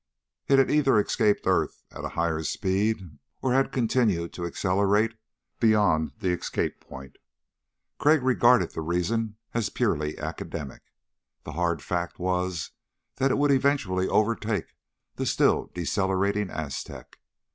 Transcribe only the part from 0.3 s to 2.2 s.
It had either escaped earth at a